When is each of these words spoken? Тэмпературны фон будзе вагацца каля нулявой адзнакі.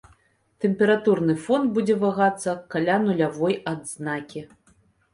Тэмпературны 0.63 1.35
фон 1.43 1.69
будзе 1.77 1.97
вагацца 2.05 2.57
каля 2.75 2.99
нулявой 3.07 3.63
адзнакі. 3.77 4.49